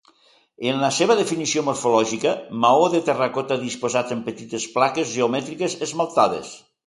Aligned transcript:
En 0.69 0.79
la 0.83 0.87
seva 0.99 1.15
definició 1.19 1.63
morfològica: 1.67 2.31
maó 2.63 2.87
de 2.95 3.01
terracota 3.09 3.59
disposat 3.67 4.13
en 4.17 4.25
petites 4.31 4.67
plaques 4.79 5.13
geomètriques 5.19 5.77
esmaltades. 5.89 6.57